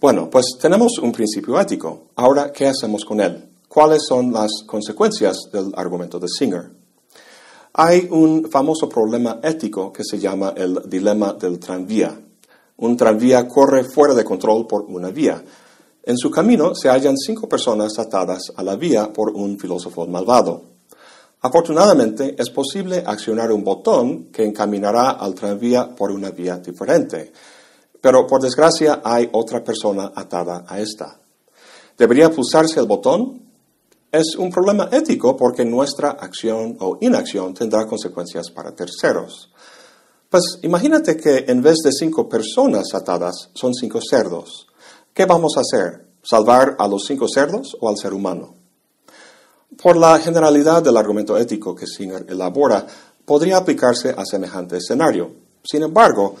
Bueno, 0.00 0.30
pues 0.30 0.56
tenemos 0.60 0.98
un 0.98 1.10
principio 1.10 1.60
ético. 1.60 2.10
Ahora, 2.16 2.52
¿qué 2.52 2.68
hacemos 2.68 3.04
con 3.04 3.20
él? 3.20 3.50
¿Cuáles 3.68 4.02
son 4.08 4.32
las 4.32 4.50
consecuencias 4.66 5.36
del 5.52 5.72
argumento 5.76 6.18
de 6.18 6.28
Singer? 6.28 6.70
Hay 7.72 8.08
un 8.10 8.48
famoso 8.50 8.88
problema 8.88 9.40
ético 9.42 9.92
que 9.92 10.04
se 10.04 10.18
llama 10.18 10.54
el 10.56 10.88
dilema 10.88 11.34
del 11.34 11.58
tranvía. 11.58 12.18
Un 12.78 12.96
tranvía 12.96 13.46
corre 13.46 13.84
fuera 13.84 14.14
de 14.14 14.24
control 14.24 14.66
por 14.66 14.82
una 14.82 15.10
vía. 15.10 15.44
En 16.02 16.16
su 16.16 16.30
camino 16.30 16.74
se 16.74 16.88
hallan 16.88 17.16
cinco 17.16 17.48
personas 17.48 17.98
atadas 17.98 18.52
a 18.56 18.62
la 18.62 18.76
vía 18.76 19.12
por 19.12 19.30
un 19.30 19.58
filósofo 19.58 20.06
malvado. 20.06 20.62
Afortunadamente, 21.42 22.36
es 22.38 22.50
posible 22.50 23.02
accionar 23.06 23.52
un 23.52 23.64
botón 23.64 24.24
que 24.32 24.44
encaminará 24.44 25.10
al 25.10 25.34
tranvía 25.34 25.94
por 25.94 26.10
una 26.10 26.30
vía 26.30 26.56
diferente. 26.56 27.32
Pero 28.00 28.26
por 28.26 28.40
desgracia 28.40 29.02
hay 29.04 29.28
otra 29.32 29.62
persona 29.62 30.12
atada 30.14 30.64
a 30.66 30.80
esta. 30.80 31.18
¿Debería 31.98 32.30
pulsarse 32.30 32.80
el 32.80 32.86
botón? 32.86 33.42
Es 34.10 34.36
un 34.36 34.50
problema 34.50 34.88
ético 34.90 35.36
porque 35.36 35.64
nuestra 35.64 36.10
acción 36.10 36.76
o 36.80 36.98
inacción 37.00 37.54
tendrá 37.54 37.86
consecuencias 37.86 38.50
para 38.50 38.74
terceros. 38.74 39.50
Pues 40.30 40.58
imagínate 40.62 41.16
que 41.16 41.44
en 41.46 41.60
vez 41.62 41.76
de 41.84 41.92
cinco 41.92 42.28
personas 42.28 42.94
atadas 42.94 43.50
son 43.54 43.74
cinco 43.74 44.00
cerdos. 44.00 44.69
¿Qué 45.12 45.26
vamos 45.26 45.56
a 45.56 45.60
hacer? 45.60 46.06
¿Salvar 46.22 46.76
a 46.78 46.86
los 46.86 47.04
cinco 47.04 47.26
cerdos 47.28 47.76
o 47.80 47.88
al 47.88 47.96
ser 47.96 48.14
humano? 48.14 48.54
Por 49.82 49.96
la 49.96 50.18
generalidad 50.20 50.82
del 50.82 50.96
argumento 50.96 51.36
ético 51.36 51.74
que 51.74 51.86
Singer 51.86 52.26
elabora, 52.28 52.86
podría 53.24 53.56
aplicarse 53.56 54.14
a 54.16 54.24
semejante 54.24 54.76
escenario. 54.76 55.32
Sin 55.64 55.82
embargo, 55.82 56.36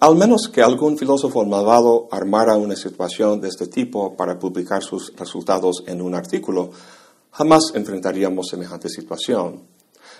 al 0.00 0.16
menos 0.16 0.48
que 0.48 0.62
algún 0.62 0.96
filósofo 0.96 1.44
malvado 1.44 2.08
armara 2.10 2.56
una 2.56 2.76
situación 2.76 3.42
de 3.42 3.48
este 3.48 3.66
tipo 3.66 4.16
para 4.16 4.38
publicar 4.38 4.82
sus 4.82 5.14
resultados 5.16 5.84
en 5.86 6.00
un 6.00 6.14
artículo, 6.14 6.70
jamás 7.30 7.72
enfrentaríamos 7.74 8.48
semejante 8.48 8.88
situación. 8.88 9.62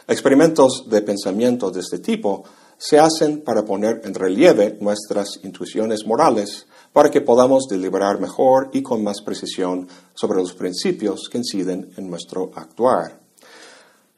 Experimentos 0.06 0.84
de 0.88 1.00
pensamiento 1.00 1.70
de 1.70 1.80
este 1.80 2.00
tipo 2.00 2.44
se 2.76 2.98
hacen 2.98 3.40
para 3.40 3.64
poner 3.64 4.02
en 4.04 4.14
relieve 4.14 4.76
nuestras 4.80 5.40
intuiciones 5.42 6.04
morales 6.06 6.66
para 6.94 7.10
que 7.10 7.22
podamos 7.22 7.66
deliberar 7.68 8.20
mejor 8.20 8.70
y 8.72 8.80
con 8.80 9.02
más 9.02 9.20
precisión 9.20 9.88
sobre 10.14 10.38
los 10.38 10.54
principios 10.54 11.28
que 11.28 11.38
inciden 11.38 11.90
en 11.96 12.08
nuestro 12.08 12.52
actuar. 12.54 13.18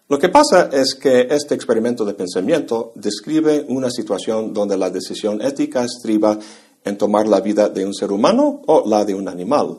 Lo 0.09 0.19
que 0.19 0.29
pasa 0.29 0.69
es 0.71 0.95
que 0.95 1.27
este 1.31 1.55
experimento 1.55 2.05
de 2.05 2.13
pensamiento 2.13 2.93
describe 2.95 3.65
una 3.71 3.91
situación 3.91 4.53
donde 4.53 4.77
la 4.77 4.91
decisión 4.91 5.41
ética 5.41 5.85
estriba 5.85 6.39
en 6.85 6.99
tomar 6.99 7.27
la 7.27 7.41
vida 7.41 7.71
de 7.71 7.87
un 7.87 7.95
ser 7.95 8.13
humano 8.13 8.61
o 8.67 8.87
la 8.87 9.07
de 9.07 9.15
un 9.15 9.27
animal. 9.27 9.79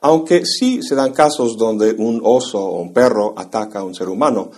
Aunque 0.00 0.46
sí 0.46 0.82
se 0.82 0.94
dan 0.94 1.12
casos 1.12 1.58
donde 1.58 1.92
un 1.92 2.22
oso 2.24 2.64
o 2.64 2.80
un 2.80 2.94
perro 2.94 3.34
ataca 3.36 3.80
a 3.80 3.84
un 3.84 3.94
ser 3.94 4.08
humano, 4.08 4.50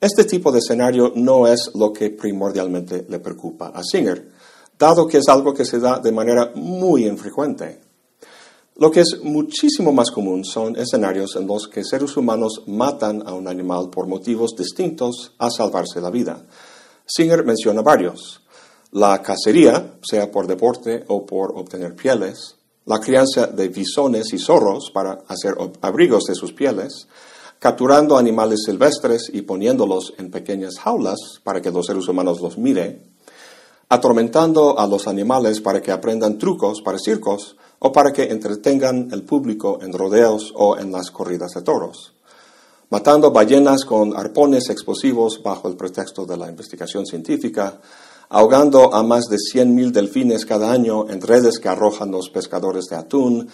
este 0.00 0.22
tipo 0.22 0.52
de 0.52 0.60
escenario 0.60 1.12
no 1.16 1.48
es 1.48 1.72
lo 1.74 1.92
que 1.92 2.10
primordialmente 2.10 3.04
le 3.08 3.18
preocupa 3.18 3.72
a 3.74 3.82
Singer 3.82 4.33
dado 4.84 5.08
que 5.08 5.18
es 5.18 5.28
algo 5.28 5.54
que 5.54 5.64
se 5.64 5.78
da 5.78 5.98
de 5.98 6.12
manera 6.12 6.52
muy 6.54 7.06
infrecuente. 7.06 7.80
Lo 8.76 8.90
que 8.90 9.00
es 9.00 9.20
muchísimo 9.22 9.92
más 9.92 10.10
común 10.10 10.44
son 10.44 10.76
escenarios 10.76 11.36
en 11.36 11.46
los 11.46 11.68
que 11.68 11.84
seres 11.84 12.16
humanos 12.16 12.64
matan 12.66 13.22
a 13.26 13.32
un 13.32 13.48
animal 13.48 13.88
por 13.88 14.06
motivos 14.06 14.54
distintos 14.56 15.32
a 15.38 15.48
salvarse 15.48 16.00
la 16.00 16.10
vida. 16.10 16.44
Singer 17.06 17.44
menciona 17.44 17.80
varios. 17.82 18.42
La 18.90 19.22
cacería, 19.22 19.94
sea 20.02 20.30
por 20.30 20.46
deporte 20.46 21.04
o 21.08 21.24
por 21.24 21.56
obtener 21.56 21.94
pieles, 21.94 22.56
la 22.84 23.00
crianza 23.00 23.46
de 23.46 23.68
bisones 23.68 24.32
y 24.34 24.38
zorros 24.38 24.90
para 24.92 25.20
hacer 25.28 25.54
abrigos 25.80 26.24
de 26.24 26.34
sus 26.34 26.52
pieles, 26.52 27.08
capturando 27.58 28.18
animales 28.18 28.64
silvestres 28.66 29.30
y 29.32 29.42
poniéndolos 29.42 30.12
en 30.18 30.30
pequeñas 30.30 30.78
jaulas 30.78 31.40
para 31.42 31.62
que 31.62 31.70
los 31.70 31.86
seres 31.86 32.06
humanos 32.06 32.40
los 32.40 32.58
miren, 32.58 33.14
atormentando 33.88 34.78
a 34.78 34.86
los 34.86 35.06
animales 35.06 35.60
para 35.60 35.80
que 35.80 35.92
aprendan 35.92 36.38
trucos 36.38 36.80
para 36.82 36.98
circos 36.98 37.56
o 37.78 37.92
para 37.92 38.12
que 38.12 38.24
entretengan 38.24 39.08
el 39.12 39.24
público 39.24 39.78
en 39.82 39.92
rodeos 39.92 40.52
o 40.56 40.78
en 40.78 40.90
las 40.90 41.10
corridas 41.10 41.52
de 41.52 41.62
toros, 41.62 42.14
matando 42.90 43.30
ballenas 43.30 43.84
con 43.84 44.16
arpones 44.16 44.70
explosivos 44.70 45.42
bajo 45.42 45.68
el 45.68 45.76
pretexto 45.76 46.24
de 46.24 46.36
la 46.36 46.48
investigación 46.48 47.04
científica, 47.04 47.80
ahogando 48.30 48.94
a 48.94 49.02
más 49.02 49.26
de 49.26 49.36
100.000 49.36 49.90
delfines 49.90 50.46
cada 50.46 50.72
año 50.72 51.08
en 51.08 51.20
redes 51.20 51.58
que 51.58 51.68
arrojan 51.68 52.10
los 52.10 52.30
pescadores 52.30 52.86
de 52.86 52.96
atún 52.96 53.48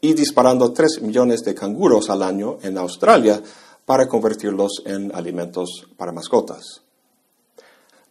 y 0.00 0.14
disparando 0.14 0.72
3 0.72 1.02
millones 1.02 1.42
de 1.42 1.54
canguros 1.54 2.10
al 2.10 2.22
año 2.22 2.58
en 2.62 2.78
Australia 2.78 3.42
para 3.84 4.08
convertirlos 4.08 4.82
en 4.84 5.14
alimentos 5.14 5.86
para 5.96 6.12
mascotas. 6.12 6.85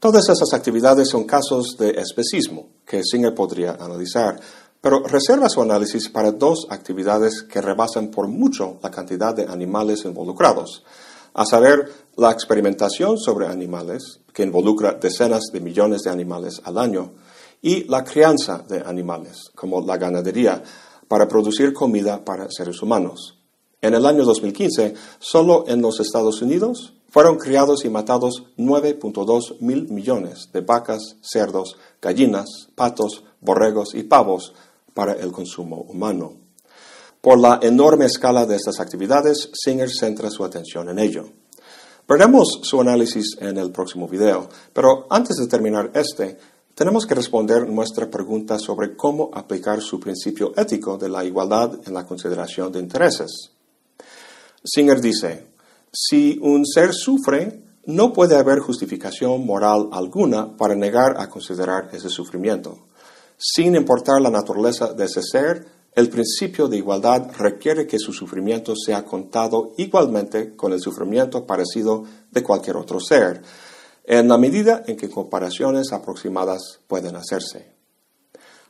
Todas 0.05 0.29
esas 0.29 0.53
actividades 0.53 1.09
son 1.09 1.24
casos 1.24 1.77
de 1.79 2.00
especismo 2.00 2.67
que 2.85 3.01
Singer 3.03 3.33
podría 3.33 3.71
analizar, 3.71 4.39
pero 4.79 5.00
reserva 5.00 5.50
su 5.50 5.63
análisis 5.63 6.09
para 6.09 6.31
dos 6.31 6.67
actividades 6.69 7.41
que 7.41 7.59
rebasan 7.59 8.09
por 8.09 8.27
mucho 8.27 8.77
la 8.83 8.91
cantidad 8.91 9.33
de 9.33 9.47
animales 9.47 10.05
involucrados, 10.05 10.83
a 11.33 11.43
saber, 11.43 11.91
la 12.17 12.31
experimentación 12.31 13.17
sobre 13.17 13.47
animales, 13.47 14.19
que 14.31 14.43
involucra 14.43 14.93
decenas 14.93 15.45
de 15.51 15.59
millones 15.59 16.03
de 16.03 16.12
animales 16.12 16.62
al 16.63 16.77
año, 16.77 17.13
y 17.63 17.85
la 17.85 18.03
crianza 18.03 18.59
de 18.59 18.81
animales, 18.81 19.50
como 19.55 19.81
la 19.81 19.97
ganadería, 19.97 20.62
para 21.07 21.27
producir 21.27 21.74
comida 21.74 22.24
para 22.24 22.51
seres 22.51 22.79
humanos. 22.79 23.35
En 23.86 23.94
el 23.94 24.08
año 24.08 24.25
2015, 24.25 24.96
solo 25.20 25.65
en 25.68 25.80
los 25.80 26.00
Estados 26.00 26.42
Unidos, 26.42 26.96
fueron 27.12 27.38
criados 27.38 27.86
y 27.86 27.89
matados 27.89 28.46
9.2 28.58 29.60
mil 29.60 29.88
millones 29.89 30.50
de 30.51 30.62
vacas, 30.62 31.18
cerdos, 31.22 31.77
gallinas, 32.01 32.70
patos, 32.74 33.24
borregos 33.42 33.94
y 33.94 34.01
pavos 34.01 34.56
para 34.96 35.13
el 35.13 35.32
consumo 35.32 35.86
humano. 35.88 36.34
Por 37.22 37.39
la 37.39 37.60
enorme 37.62 38.06
escala 38.06 38.48
de 38.48 38.56
estas 38.56 38.80
actividades, 38.80 39.51
Singer 39.54 39.92
centra 39.92 40.32
su 40.32 40.44
atención 40.44 40.89
en 40.89 40.98
ello. 40.98 41.25
Veremos 42.08 42.62
su 42.63 42.82
análisis 42.82 43.38
en 43.39 43.60
el 43.60 43.72
próximo 43.72 44.08
video, 44.08 44.50
pero 44.74 45.06
antes 45.12 45.36
de 45.36 45.46
terminar 45.46 45.92
este, 45.94 46.39
tenemos 46.74 47.06
que 47.06 47.13
responder 47.13 47.70
nuestra 47.70 48.10
pregunta 48.10 48.58
sobre 48.58 48.96
cómo 48.96 49.30
aplicar 49.32 49.80
su 49.80 50.00
principio 50.00 50.54
ético 50.58 50.98
de 50.98 51.10
la 51.10 51.24
igualdad 51.24 51.80
en 51.86 51.94
la 51.94 52.08
consideración 52.08 52.72
de 52.72 52.80
intereses. 52.80 53.51
Singer 54.65 55.00
dice, 55.00 55.48
si 55.93 56.39
un 56.41 56.65
ser 56.65 56.93
sufre, 56.93 57.62
no 57.86 58.12
puede 58.12 58.36
haber 58.36 58.60
justificación 58.60 59.45
moral 59.45 59.89
alguna 59.91 60.57
para 60.57 60.75
negar 60.75 61.15
a 61.19 61.29
considerar 61.29 61.89
ese 61.93 62.10
sufrimiento. 62.10 62.88
Sin 63.38 63.75
importar 63.75 64.22
la 64.22 64.31
naturaleza 64.31 64.93
de 64.93 65.05
ese 65.05 65.22
ser, 65.22 65.67
el 65.93 66.10
principio 66.10 66.67
de 66.67 66.77
igualdad 66.77 67.31
requiere 67.38 67.86
que 67.86 68.00
su 68.00 68.12
sufrimiento 68.12 68.75
sea 68.75 69.05
contado 69.05 69.74
igualmente 69.77 70.55
con 70.55 70.74
el 70.74 70.81
sufrimiento 70.81 71.45
parecido 71.45 72.03
de 72.31 72.43
cualquier 72.43 72.77
otro 72.77 73.00
ser, 73.00 73.41
en 74.03 74.27
la 74.27 74.38
medida 74.38 74.84
en 74.88 74.98
que 74.98 75.10
comparaciones 75.10 75.93
aproximadas 75.93 76.79
pueden 76.88 77.15
hacerse. 77.15 77.75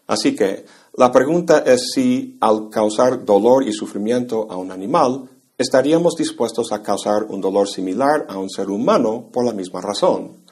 Así 0.07 0.35
que 0.35 0.65
la 0.97 1.11
pregunta 1.11 1.63
es 1.65 1.91
si 1.93 2.37
al 2.41 2.69
causar 2.69 3.25
dolor 3.25 3.67
y 3.67 3.73
sufrimiento 3.73 4.47
a 4.51 4.57
un 4.57 4.71
animal, 4.71 5.29
estaríamos 5.57 6.15
dispuestos 6.15 6.71
a 6.71 6.81
causar 6.81 7.23
un 7.29 7.41
dolor 7.41 7.67
similar 7.67 8.25
a 8.29 8.37
un 8.37 8.49
ser 8.49 8.69
humano 8.69 9.29
por 9.31 9.45
la 9.45 9.53
misma 9.53 9.81
razón. 9.81 10.43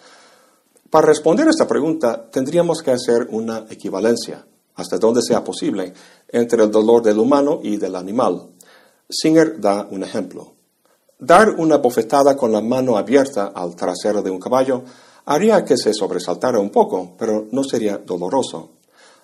Para 0.89 1.07
responder 1.07 1.48
a 1.48 1.50
esta 1.50 1.67
pregunta, 1.67 2.29
tendríamos 2.31 2.81
que 2.81 2.91
hacer 2.91 3.27
una 3.31 3.65
equivalencia, 3.69 4.45
hasta 4.75 4.98
donde 4.98 5.22
sea 5.22 5.43
posible, 5.43 5.93
entre 6.29 6.63
el 6.63 6.72
dolor 6.72 7.01
del 7.01 7.19
humano 7.19 7.60
y 7.63 7.77
del 7.77 7.95
animal. 7.95 8.50
Singer 9.10 9.60
da 9.60 9.88
un 9.89 10.03
ejemplo. 10.03 10.53
Dar 11.19 11.50
una 11.50 11.77
bofetada 11.77 12.36
con 12.36 12.51
la 12.51 12.62
mano 12.62 12.98
abierta 12.98 13.48
al 13.55 13.75
trasero 13.75 14.22
de 14.22 14.29
un 14.29 14.39
caballo 14.39 14.83
haría 15.25 15.63
que 15.63 15.77
se 15.77 15.93
sobresaltara 15.93 16.60
un 16.60 16.69
poco, 16.69 17.15
pero 17.17 17.48
no 17.51 17.63
sería 17.63 17.98
doloroso. 17.98 18.72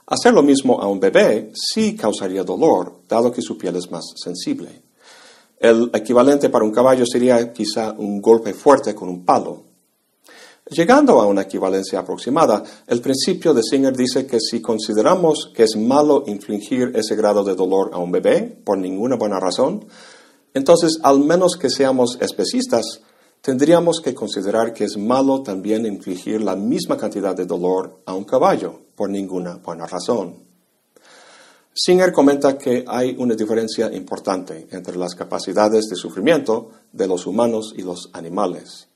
Hacer 0.08 0.34
lo 0.34 0.42
mismo 0.42 0.82
a 0.82 0.88
un 0.88 1.00
bebé 1.00 1.52
sí 1.54 1.96
causaría 1.96 2.44
dolor, 2.44 3.02
dado 3.08 3.32
que 3.32 3.42
su 3.42 3.58
piel 3.58 3.76
es 3.76 3.92
más 3.92 4.06
sensible. 4.16 4.89
El 5.60 5.92
equivalente 5.94 6.50
para 6.50 6.64
un 6.64 6.72
caballo 6.72 7.06
sería 7.06 7.52
quizá 7.52 7.92
un 7.92 8.22
golpe 8.22 8.54
fuerte 8.54 8.96
con 8.96 9.10
un 9.10 9.26
palo. 9.26 9.64
Llegando 10.70 11.20
a 11.20 11.26
una 11.26 11.42
equivalencia 11.42 12.00
aproximada, 12.00 12.64
el 12.88 13.02
principio 13.02 13.54
de 13.54 13.64
Singer 13.64 13.94
dice 13.98 14.26
que 14.26 14.40
si 14.40 14.62
consideramos 14.62 15.52
que 15.54 15.64
es 15.64 15.76
malo 15.76 16.24
infligir 16.28 16.94
ese 16.96 17.16
grado 17.16 17.44
de 17.44 17.56
dolor 17.56 17.90
a 17.92 17.98
un 17.98 18.12
bebé 18.12 18.62
por 18.64 18.78
ninguna 18.78 19.18
buena 19.18 19.40
razón, 19.40 19.86
entonces 20.54 21.00
al 21.04 21.20
menos 21.20 21.58
que 21.58 21.70
seamos 21.70 22.18
especistas, 22.22 23.02
tendríamos 23.42 24.00
que 24.00 24.14
considerar 24.14 24.72
que 24.74 24.86
es 24.86 24.96
malo 24.96 25.42
también 25.42 25.86
infligir 25.86 26.42
la 26.42 26.56
misma 26.56 26.96
cantidad 26.96 27.36
de 27.36 27.46
dolor 27.46 28.02
a 28.06 28.14
un 28.14 28.24
caballo 28.24 28.80
por 28.96 29.10
ninguna 29.10 29.56
buena 29.58 29.88
razón. 29.88 30.49
Singer 31.82 32.12
comenta 32.12 32.58
que 32.58 32.84
hay 32.86 33.16
una 33.18 33.36
diferencia 33.36 33.90
importante 33.94 34.68
entre 34.72 34.98
las 34.98 35.16
capacidades 35.16 35.86
de 35.86 35.96
sufrimiento 35.96 36.72
de 36.92 37.08
los 37.08 37.26
humanos 37.26 37.74
y 37.78 37.84
los 37.84 38.10
animales. 38.12 38.90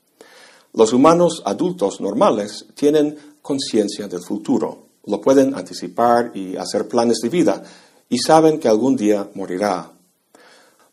Los 0.74 0.92
humanos 0.92 1.42
adultos 1.46 2.02
normales 2.02 2.66
tienen 2.76 3.18
conciencia 3.42 4.10
del 4.10 4.22
futuro, 4.22 4.88
lo 5.06 5.22
pueden 5.22 5.56
anticipar 5.56 6.32
y 6.36 6.58
hacer 6.58 6.90
planes 6.90 7.20
de 7.24 7.30
vida 7.30 7.64
y 8.10 8.18
saben 8.18 8.60
que 8.60 8.68
algún 8.68 8.98
día 8.98 9.30
morirá. 9.34 9.90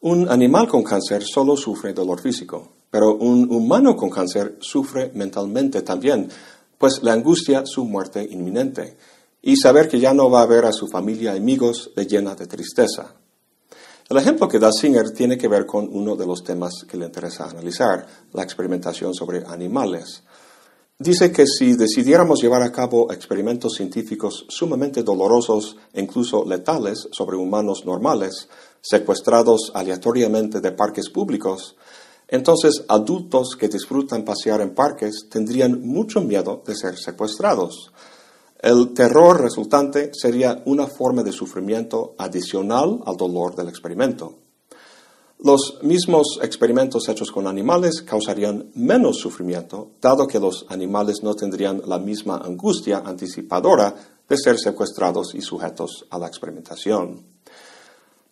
Un 0.03 0.29
animal 0.29 0.69
con 0.69 0.85
cáncer 0.85 1.25
solo 1.25 1.57
sufre 1.57 1.93
dolor 1.93 2.21
físico, 2.21 2.69
pero 2.89 3.17
un 3.17 3.53
humano 3.53 3.97
con 3.97 4.11
cáncer 4.11 4.59
sufre 4.61 5.11
mentalmente 5.15 5.83
también, 5.83 6.29
pues 6.79 7.03
le 7.03 7.11
angustia 7.11 7.67
su 7.67 7.85
muerte 7.85 8.23
inminente 8.31 8.97
y 9.43 9.57
saber 9.57 9.89
que 9.89 10.01
ya 10.01 10.13
no 10.13 10.31
va 10.31 10.43
a 10.43 10.47
ver 10.47 10.65
a 10.65 10.73
su 10.73 10.87
familia 10.87 11.35
y 11.35 11.39
amigos 11.39 11.91
le 11.97 12.07
llena 12.07 12.35
de 12.35 12.47
tristeza. 12.47 13.15
El 14.09 14.17
ejemplo 14.17 14.49
que 14.49 14.59
da 14.59 14.73
Singer 14.73 15.13
tiene 15.13 15.39
que 15.39 15.47
ver 15.47 15.67
con 15.67 15.89
uno 15.93 16.17
de 16.17 16.27
los 16.27 16.43
temas 16.43 16.85
que 16.89 16.97
le 16.97 17.07
interesa 17.07 17.49
analizar, 17.49 18.07
la 18.33 18.43
experimentación 18.43 19.15
sobre 19.15 19.45
animales. 19.47 20.25
Dice 20.99 21.33
que 21.33 21.47
si 21.47 21.75
decidiéramos 21.77 22.43
llevar 22.43 22.63
a 22.63 22.73
cabo 22.73 23.11
experimentos 23.13 23.75
científicos 23.77 24.45
sumamente 24.49 25.03
dolorosos 25.03 25.77
e 25.95 26.03
incluso 26.03 26.45
letales 26.45 27.09
sobre 27.13 27.37
humanos 27.37 27.87
normales, 27.87 28.49
secuestrados 28.83 29.71
aleatoriamente 29.75 30.61
de 30.61 30.73
parques 30.73 31.09
públicos, 31.09 31.77
entonces 32.29 32.85
adultos 32.89 33.57
que 33.59 33.69
disfrutan 33.69 34.25
pasear 34.25 34.61
en 34.61 34.75
parques 34.75 35.29
tendrían 35.31 35.81
mucho 35.81 36.21
miedo 36.21 36.63
de 36.67 36.75
ser 36.75 36.99
secuestrados. 36.99 37.93
El 38.63 38.93
terror 38.93 39.41
resultante 39.41 40.11
sería 40.13 40.63
una 40.67 40.87
forma 40.87 41.23
de 41.23 41.33
sufrimiento 41.33 42.15
adicional 42.19 43.01
al 43.07 43.17
dolor 43.17 43.57
del 43.57 43.69
experimento. 43.69 44.35
Los 45.43 45.79
mismos 45.83 46.39
experimentos 46.43 47.09
hechos 47.09 47.33
con 47.33 47.47
animales 47.47 48.03
causarían 48.03 48.71
menos 48.75 49.17
sufrimiento, 49.17 49.93
dado 49.99 50.27
que 50.27 50.39
los 50.39 50.67
animales 50.69 51.23
no 51.23 51.35
tendrían 51.35 51.81
la 51.87 51.99
misma 51.99 52.37
angustia 52.37 52.99
anticipadora 52.99 53.95
de 54.29 54.37
ser 54.37 54.59
secuestrados 54.59 55.35
y 55.35 55.41
sujetos 55.41 56.05
a 56.11 56.19
la 56.19 56.27
experimentación. 56.27 57.25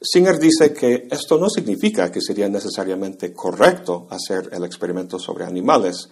Singer 0.01 0.39
dice 0.39 0.75
que 0.75 1.09
esto 1.11 1.39
no 1.39 1.49
significa 1.49 2.13
que 2.13 2.21
sería 2.21 2.49
necesariamente 2.51 3.33
correcto 3.33 4.07
hacer 4.11 4.51
el 4.53 4.64
experimento 4.64 5.19
sobre 5.19 5.47
animales, 5.47 6.11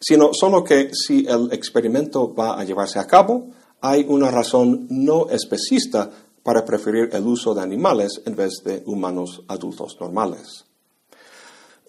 sino 0.00 0.30
solo 0.32 0.64
que 0.64 0.90
si 0.94 1.26
el 1.26 1.52
experimento 1.52 2.34
va 2.34 2.58
a 2.58 2.64
llevarse 2.64 2.98
a 2.98 3.06
cabo, 3.06 3.48
hay 3.82 4.04
una 4.08 4.30
razón 4.30 4.86
no 4.90 5.28
especista 5.28 6.10
para 6.42 6.64
preferir 6.64 7.10
el 7.12 7.26
uso 7.26 7.54
de 7.54 7.62
animales 7.62 8.22
en 8.24 8.34
vez 8.34 8.62
de 8.64 8.82
humanos 8.86 9.42
adultos 9.46 9.96
normales. 10.00 10.64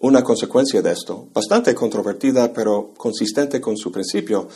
Una 0.00 0.22
consecuencia 0.22 0.82
de 0.82 0.92
esto, 0.92 1.28
bastante 1.32 1.74
controvertida 1.74 2.52
pero 2.52 2.92
consistente 2.96 3.60
con 3.60 3.76
su 3.76 3.90
principio, 3.90 4.48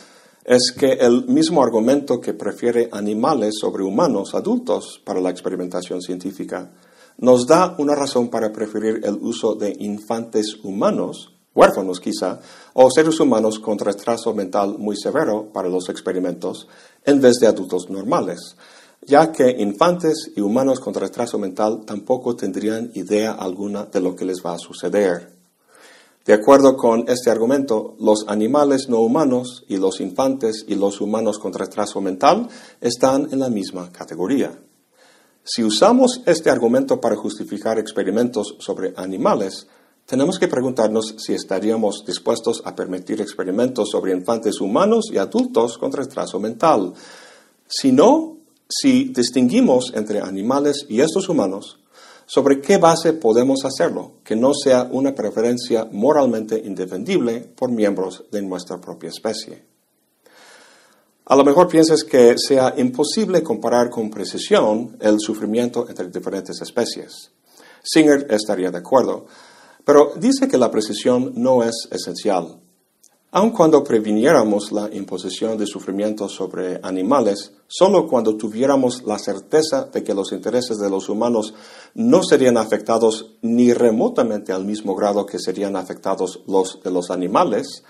es 0.43 0.71
que 0.77 0.93
el 0.93 1.25
mismo 1.27 1.63
argumento 1.63 2.21
que 2.21 2.33
prefiere 2.33 2.89
animales 2.91 3.55
sobre 3.59 3.83
humanos 3.83 4.33
adultos 4.33 5.01
para 5.03 5.19
la 5.19 5.29
experimentación 5.29 6.01
científica 6.01 6.71
nos 7.17 7.47
da 7.47 7.75
una 7.79 7.95
razón 7.95 8.29
para 8.29 8.53
preferir 8.53 9.01
el 9.03 9.15
uso 9.15 9.55
de 9.55 9.75
infantes 9.79 10.57
humanos 10.63 11.36
huérfanos 11.57 11.99
quizá, 11.99 12.39
o 12.73 12.89
seres 12.91 13.19
humanos 13.19 13.57
con 13.57 13.79
retraso 13.79 14.31
mental 14.33 14.77
muy 14.77 14.95
severo 14.95 15.49
para 15.51 15.67
los 15.67 15.89
experimentos, 15.89 16.67
en 17.03 17.19
vez 17.19 17.39
de 17.39 17.47
adultos 17.47 17.89
normales, 17.89 18.55
ya 19.01 19.31
que 19.31 19.49
infantes 19.57 20.31
y 20.35 20.41
humanos 20.41 20.79
con 20.79 20.93
retraso 20.93 21.39
mental 21.39 21.81
tampoco 21.83 22.35
tendrían 22.35 22.91
idea 22.93 23.31
alguna 23.31 23.85
de 23.85 23.99
lo 23.99 24.15
que 24.15 24.25
les 24.25 24.45
va 24.45 24.53
a 24.53 24.59
suceder. 24.59 25.35
De 26.25 26.33
acuerdo 26.33 26.77
con 26.77 27.05
este 27.07 27.31
argumento, 27.31 27.95
los 27.99 28.25
animales 28.27 28.87
no 28.89 28.99
humanos 28.99 29.63
y 29.67 29.77
los 29.77 29.99
infantes 29.99 30.63
y 30.67 30.75
los 30.75 31.01
humanos 31.01 31.39
con 31.39 31.53
retraso 31.53 32.01
mental 32.01 32.49
están 32.81 33.29
en 33.31 33.39
la 33.39 33.49
misma 33.49 33.91
categoría. 33.91 34.51
Si 35.43 35.63
usamos 35.63 36.21
este 36.25 36.49
argumento 36.49 36.99
para 36.99 37.15
justificar 37.15 37.79
experimentos 37.79 38.57
sobre 38.59 38.93
animales, 38.97 39.67
tenemos 40.07 40.39
que 40.39 40.47
preguntarnos 40.47 41.15
si 41.17 41.33
estaríamos 41.33 42.05
dispuestos 42.05 42.61
a 42.63 42.73
permitir 42.73 43.19
experimentos 43.19 43.89
sobre 43.91 44.13
infantes 44.13 44.61
humanos 44.61 45.07
y 45.11 45.17
adultos 45.17 45.77
con 45.77 45.91
retraso 45.91 46.39
mental. 46.39 46.93
Si 47.67 47.91
no, 47.91 48.37
si 48.69 49.09
distinguimos 49.09 49.91
entre 49.93 50.21
animales 50.21 50.85
y 50.87 51.01
estos 51.01 51.27
humanos, 51.27 51.79
¿sobre 52.25 52.61
qué 52.61 52.77
base 52.77 53.11
podemos 53.11 53.65
hacerlo 53.65 54.13
que 54.23 54.37
no 54.37 54.53
sea 54.53 54.87
una 54.89 55.13
preferencia 55.13 55.89
moralmente 55.91 56.57
indefendible 56.57 57.41
por 57.41 57.69
miembros 57.69 58.23
de 58.31 58.41
nuestra 58.41 58.79
propia 58.79 59.09
especie? 59.09 59.61
A 61.25 61.35
lo 61.35 61.43
mejor 61.43 61.67
piensas 61.67 62.05
que 62.05 62.35
sea 62.37 62.73
imposible 62.77 63.43
comparar 63.43 63.89
con 63.89 64.09
precisión 64.09 64.95
el 65.01 65.19
sufrimiento 65.19 65.85
entre 65.89 66.07
diferentes 66.07 66.61
especies. 66.61 67.31
Singer 67.83 68.27
estaría 68.29 68.71
de 68.71 68.77
acuerdo. 68.77 69.25
Pero 69.87 70.11
dice 70.17 70.49
que 70.49 70.57
la 70.57 70.69
precisión 70.69 71.31
no 71.37 71.63
es 71.63 71.87
esencial. 71.89 72.59
Aun 73.31 73.51
cuando 73.51 73.85
previniéramos 73.85 74.73
la 74.73 74.93
imposición 74.93 75.57
de 75.57 75.65
sufrimiento 75.65 76.27
sobre 76.27 76.81
animales, 76.83 77.53
solo 77.67 78.05
cuando 78.05 78.35
tuviéramos 78.35 79.03
la 79.03 79.17
certeza 79.17 79.85
de 79.85 80.03
que 80.03 80.13
los 80.13 80.33
intereses 80.33 80.77
de 80.77 80.89
los 80.89 81.07
humanos 81.07 81.53
no 81.93 82.21
serían 82.21 82.57
afectados 82.57 83.37
ni 83.41 83.71
remotamente 83.71 84.51
al 84.51 84.65
mismo 84.65 84.93
grado 84.93 85.25
que 85.25 85.39
serían 85.39 85.77
afectados 85.77 86.41
los 86.47 86.83
de 86.83 86.91
los 86.91 87.09
animales, 87.09 87.85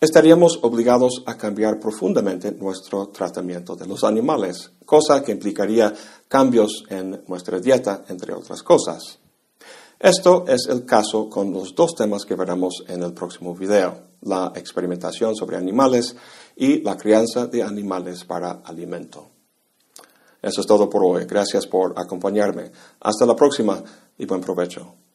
estaríamos 0.00 0.60
obligados 0.62 1.24
a 1.26 1.36
cambiar 1.36 1.80
profundamente 1.80 2.52
nuestro 2.52 3.08
tratamiento 3.08 3.74
de 3.74 3.88
los 3.88 4.04
animales, 4.04 4.70
cosa 4.84 5.24
que 5.24 5.32
implicaría 5.32 5.92
cambios 6.28 6.84
en 6.88 7.24
nuestra 7.26 7.58
dieta, 7.58 8.04
entre 8.08 8.32
otras 8.32 8.62
cosas. 8.62 9.25
Esto 9.98 10.44
es 10.46 10.66
el 10.68 10.84
caso 10.84 11.30
con 11.30 11.52
los 11.52 11.74
dos 11.74 11.94
temas 11.94 12.24
que 12.26 12.34
veremos 12.34 12.84
en 12.86 13.02
el 13.02 13.14
próximo 13.14 13.54
video, 13.54 13.96
la 14.22 14.52
experimentación 14.54 15.34
sobre 15.34 15.56
animales 15.56 16.14
y 16.54 16.82
la 16.82 16.96
crianza 16.96 17.46
de 17.46 17.62
animales 17.62 18.24
para 18.24 18.60
alimento. 18.64 19.30
Eso 20.42 20.60
es 20.60 20.66
todo 20.66 20.90
por 20.90 21.02
hoy. 21.02 21.24
Gracias 21.24 21.66
por 21.66 21.98
acompañarme. 21.98 22.70
Hasta 23.00 23.24
la 23.24 23.34
próxima 23.34 23.82
y 24.18 24.26
buen 24.26 24.42
provecho. 24.42 25.05